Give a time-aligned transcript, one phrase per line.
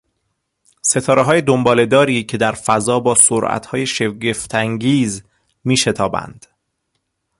[0.81, 5.23] ستارههای دنبالهداری که در فضا با سرعتهای شگفتانگیز
[5.63, 6.45] میشتابند.